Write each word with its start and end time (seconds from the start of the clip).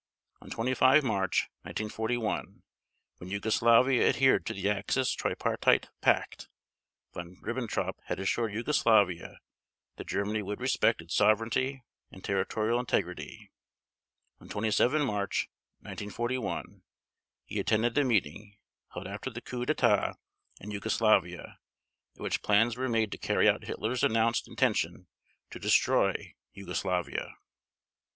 On 0.41 0.49
25 0.49 1.03
March 1.03 1.41
1941, 1.61 2.63
when 3.19 3.29
Yugoslavia 3.29 4.09
adhered 4.09 4.47
to 4.47 4.53
the 4.55 4.67
Axis 4.67 5.11
Tripartite 5.11 5.91
Pact, 6.01 6.49
Von 7.13 7.35
Ribbentrop 7.35 7.99
had 8.05 8.19
assured 8.19 8.51
Yugoslavia 8.51 9.37
that 9.97 10.07
Germany 10.07 10.41
would 10.41 10.59
respect 10.59 11.03
its 11.03 11.13
sovereignty 11.13 11.83
and 12.09 12.23
territorial 12.23 12.79
integrity. 12.79 13.51
On 14.39 14.49
27 14.49 15.03
March 15.03 15.49
1941 15.81 16.81
he 17.45 17.59
attended 17.59 17.93
the 17.93 18.03
meeting, 18.03 18.57
held 18.95 19.05
after 19.05 19.29
the 19.29 19.39
coup 19.39 19.67
d'état 19.67 20.15
in 20.59 20.71
Yugoslavia, 20.71 21.59
at 22.15 22.21
which 22.23 22.41
plans 22.41 22.75
were 22.75 22.89
made 22.89 23.11
to 23.11 23.19
carry 23.19 23.47
out 23.47 23.65
Hitler's 23.65 24.03
announced 24.03 24.47
intention 24.47 25.05
to 25.51 25.59
destroy 25.59 26.33
Yugoslavia. 26.53 27.35